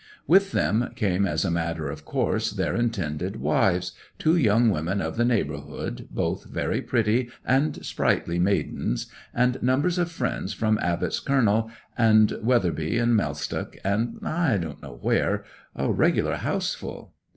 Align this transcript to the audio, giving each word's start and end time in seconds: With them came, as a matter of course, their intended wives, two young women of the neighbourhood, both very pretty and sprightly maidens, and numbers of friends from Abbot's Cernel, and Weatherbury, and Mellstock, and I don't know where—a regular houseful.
With 0.25 0.51
them 0.51 0.89
came, 0.95 1.27
as 1.27 1.45
a 1.45 1.51
matter 1.51 1.87
of 1.91 2.05
course, 2.05 2.49
their 2.49 2.75
intended 2.75 3.35
wives, 3.35 3.91
two 4.17 4.35
young 4.35 4.71
women 4.71 4.99
of 4.99 5.15
the 5.15 5.23
neighbourhood, 5.23 6.07
both 6.09 6.45
very 6.45 6.81
pretty 6.81 7.29
and 7.45 7.85
sprightly 7.85 8.39
maidens, 8.39 9.05
and 9.31 9.61
numbers 9.61 9.99
of 9.99 10.11
friends 10.11 10.53
from 10.53 10.79
Abbot's 10.81 11.19
Cernel, 11.19 11.69
and 11.95 12.29
Weatherbury, 12.41 12.97
and 12.97 13.15
Mellstock, 13.15 13.77
and 13.83 14.17
I 14.23 14.57
don't 14.57 14.81
know 14.81 14.97
where—a 14.99 15.91
regular 15.91 16.37
houseful. 16.37 17.13